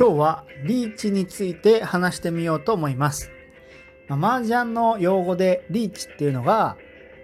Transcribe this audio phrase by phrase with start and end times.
[0.00, 3.30] 今日はリーチについて話してみようと思います。
[4.08, 6.78] まあ、麻雀の用語でリーチっていうのが、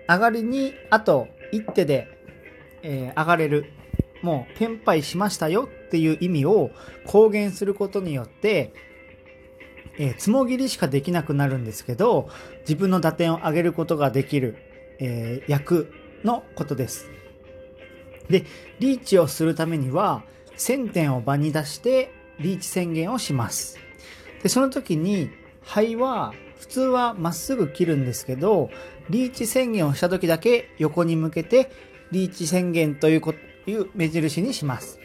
[0.06, 2.06] 上がりにあと一手で、
[2.82, 3.72] えー、上がれる。
[4.20, 6.70] もう、天敗しましたよっていう意味を
[7.06, 8.74] 公言することによって、
[9.96, 12.28] えー、つもぎりしかできなくなるんですけど、
[12.68, 14.58] 自分の打点を上げることができる、
[14.98, 17.08] えー、役のことです。
[18.28, 18.44] で、
[18.80, 20.24] リーチをするためには、
[20.58, 23.78] 1000点を場に出してリーチ宣言をします。
[24.42, 25.30] で、その時に
[25.62, 28.70] 肺は普通はまっすぐ切るんですけど、
[29.10, 31.70] リーチ宣言をした時だけ横に向けて
[32.12, 33.22] リーチ宣言という
[33.66, 34.98] いう目印にします。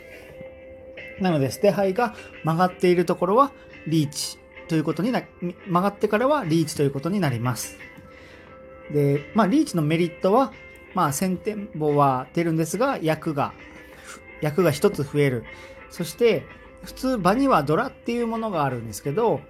[1.20, 3.52] なので、捨て肺が曲がっているところは
[3.88, 4.38] リーチ
[4.68, 5.22] ということにな、
[5.68, 7.78] 曲がってからはリーチということになります。
[8.92, 10.54] で、まあ、リーチのメリットは、
[10.94, 13.54] まあ、先天棒は出るんですが、役が、
[14.42, 15.44] 役が一つ増える。
[15.90, 16.44] そして、
[16.84, 19.42] 普通場にはドラっていうものがあるんですけど、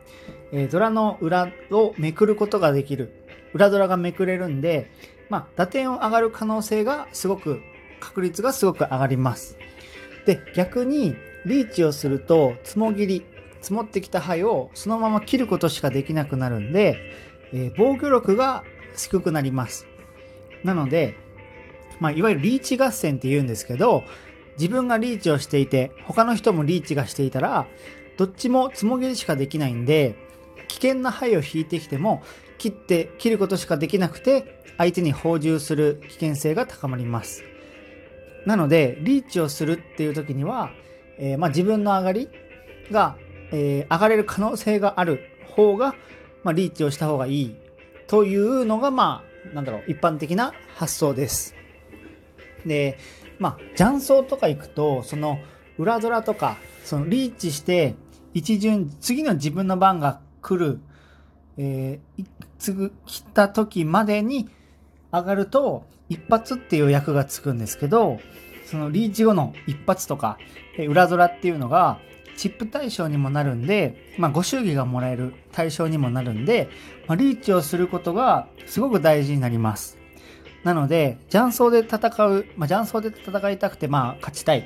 [0.52, 3.14] えー、ドラの裏をめくることができる。
[3.54, 4.92] 裏ドラがめくれるんで、
[5.30, 7.62] まあ、打点を上がる可能性がすごく、
[8.00, 9.58] 確率がすごく上がります。
[10.26, 11.16] で、逆に、
[11.46, 13.26] リーチをすると、つもぎり、
[13.62, 16.98] 積もってきた灰をそのまま切ることしかできなくなるんで、
[17.54, 18.64] えー、防御力が
[18.98, 19.86] 低くなります。
[20.64, 21.16] なので、
[22.00, 24.04] まあ、いわゆるリーチ合戦って言うんですけど、
[24.62, 27.66] 自分がリーチをしていて、他の人もリーチがしていたら、
[28.16, 30.16] どっちもつもぎりしかできないんで、
[30.68, 32.22] 危険な牌を引いてきても、
[32.60, 37.44] 切って、切ることしかできなくて、相手に放獣する危険性が高まります。
[38.46, 40.70] なので、リーチをするっていう時には、
[41.18, 42.30] えー、まあ、自分の上がり
[42.92, 43.18] が、
[43.52, 45.22] えー、上がれる可能性がある
[45.56, 45.96] 方が、
[46.44, 47.56] まあ、リーチをした方がいい
[48.06, 51.56] というのが、まあ、なんだろう、一般的な発想です。
[52.64, 53.00] で、
[53.42, 55.40] まあ、雀荘とか行くと、その、
[55.80, 57.96] 裏ドラとか、その、リーチして、
[58.36, 60.80] 一巡、次の自分の番が来る、
[61.58, 62.26] えー、
[62.60, 64.48] 次、来た時までに
[65.12, 68.20] 上がると、一発っていう役がつくんですけど、
[68.68, 70.38] そのリーチ後の一発とか、
[70.78, 71.98] 裏ドラっていうのが、
[72.38, 76.70] チップ対象にもなるんで、まあ、ご祝儀がもらえる対象にもなるんで、
[77.08, 80.01] まあ、リーチをすることがすごく大事になります。
[80.64, 84.66] なので、雀荘で戦う、まあ、雀荘で戦いたくて、まあ、勝ちたい。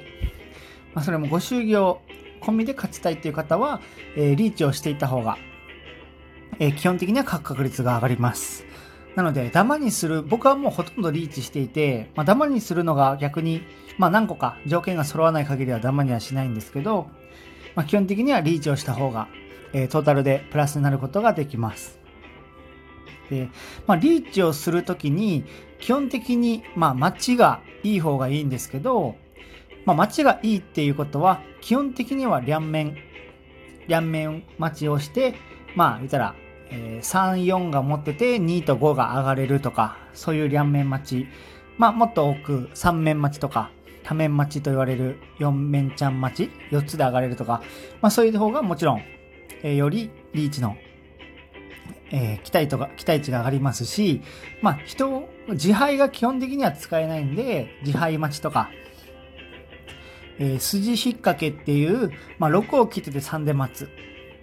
[0.93, 2.01] まあ、それもご祝儀を
[2.41, 3.81] 込みで勝ちたいっていう方は、
[4.15, 5.37] えー、リーチをしていた方が、
[6.59, 8.65] えー、基本的には勝確率が上がります。
[9.15, 13.61] なので、ダマにする、僕はもうほとんどリーチしていて、まあ、ダマにするのが逆に、
[13.97, 17.07] まあ、何個か条件が揃わない限りはダマにはしないんですけど、
[17.75, 19.29] まあ、基本的にはリーチをした方が、
[19.71, 22.04] えー、トータルでプラスになることができます。
[23.29, 23.49] で、
[23.87, 25.45] まあ、リーチをするときに、
[25.79, 29.15] 基本的に、まあ、待ちがいい方がいいんですけど、
[29.85, 32.97] まあ、待ちがいいっていうことは、基本的には両面、
[33.87, 35.35] 両面待ちをして、
[35.75, 36.35] まあ、言ったら、
[36.71, 41.27] えー、3、4が持ってて、2と5が上がれるとか、そういう両面待ち。
[41.77, 43.71] まあ、もっと多く3面待ちとか、
[44.03, 47.61] 多面待ちと言われる4面ちゃん待ち、4つで上がれるとか、
[48.01, 49.01] まあ、そういう方がもちろん、
[49.63, 50.77] えー、よりリーチの
[52.11, 54.21] えー、期待とか、期待値が上がりますし、
[54.61, 58.69] まあ、人、自敗が基本的には使えないんで、自敗待ちとか、
[60.37, 63.89] えー、筋引っ掛けっていう、まあ、6を切ってて3で待つ。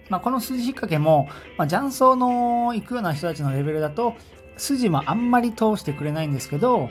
[0.09, 4.15] まあ、この筋引っ掛けも、まあ、雀荘の行くような人たちのレベルだと、
[4.57, 6.89] 筋もあんまり通してくれないんですけど、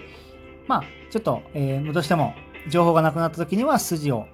[0.67, 2.35] まあ、ちょっと、えー、どうしても
[2.69, 4.27] 情報がなくなった時には筋を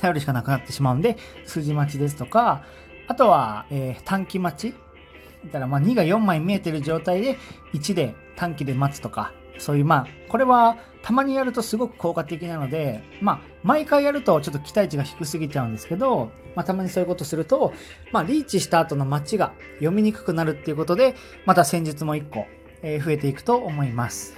[0.00, 2.64] 頼るしかなくなってしまうんで、筋待ちですとか、
[3.06, 4.74] あとは、えー、短期待ち
[5.46, 7.36] だからまあ2が4枚見えてる状態で
[7.72, 17.72] 1で短期で待つとか、そういうまあ、これはたまにやるとすごく効果的なので、まあ、毎回やるとちょっと期待値が低すぎちゃうんですけど、まあ、たまにそういうことすると、
[18.10, 21.14] まあ、リーチした後の待ちが読みにくくなるっていうことで、
[21.46, 22.46] また戦術も1個、
[22.82, 24.34] え増えていくと思います。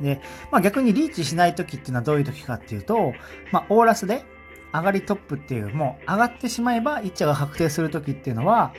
[0.00, 0.20] で、
[0.50, 3.12] まあ、逆にリーチしない時っていうのはどういう時かっていうと、
[3.52, 4.24] まあ、オーラスで
[4.72, 8.72] 上がりトップっていう、もう上がってしまえば1茶が確定する時っていうのは、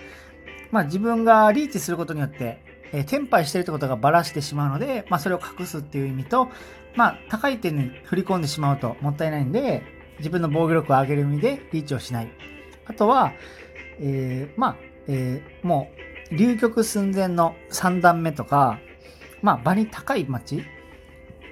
[0.71, 2.61] まあ自分がリーチすることによって、
[2.91, 6.49] えー、転廃してるってことがばらしてしまうので、まあそれを隠すっていう意味と、
[6.95, 9.83] まあ高い点に振り込んでしまうともったいないんで、
[10.19, 12.31] 自分の防御力を上げる意味でリーチをしない。
[12.85, 13.33] あとは、
[13.99, 14.75] えー、まあ、
[15.07, 15.91] えー、も
[16.31, 18.79] う、流局寸前の3段目とか、
[19.41, 20.63] まあ場に高い街、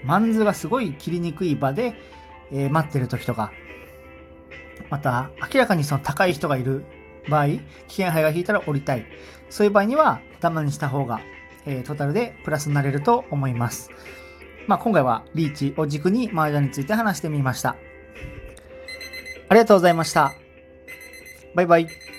[0.03, 1.95] マンズがすごい切りにくい場で、
[2.51, 3.51] えー、待ってる時とか、
[4.89, 6.85] また明らかにその高い人がいる
[7.29, 9.05] 場合、危険牌が引いたら降りたい。
[9.49, 11.21] そういう場合には、ダマにした方が、
[11.65, 13.89] えー、トータルでプラスになれると思います。
[14.67, 17.75] まあ、今回はリーチを軸に麻雀について話してみました。
[19.47, 20.33] ありがとうございました。
[21.53, 22.14] バイバイ。